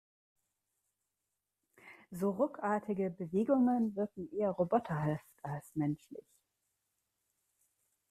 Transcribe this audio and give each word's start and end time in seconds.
So 2.09 2.31
ruckartige 2.33 3.11
Bewegungen 3.11 3.95
wirken 3.95 4.31
eher 4.31 4.49
roboterhaft 4.49 5.27
als 5.43 5.75
menschlich. 5.75 6.25